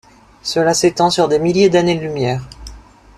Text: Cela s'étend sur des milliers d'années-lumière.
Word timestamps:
Cela 0.41 0.73
s'étend 0.73 1.11
sur 1.11 1.27
des 1.27 1.37
milliers 1.37 1.69
d'années-lumière. 1.69 2.43